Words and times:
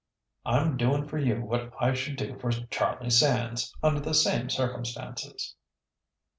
"I'm 0.47 0.77
doing 0.77 1.07
for 1.07 1.19
you 1.19 1.41
what 1.43 1.73
I 1.79 1.93
should 1.93 2.15
do 2.15 2.35
for 2.39 2.49
Charlie 2.51 3.11
Sands 3.11 3.71
under 3.83 3.99
the 3.99 4.15
same 4.15 4.49
circumstances." 4.49 5.53